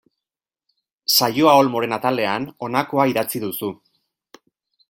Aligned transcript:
Saioa 1.15 1.53
Olmoren 1.63 1.95
atalean 1.99 2.49
honakoa 2.67 3.09
idatzi 3.15 3.43
duzu. 3.45 3.71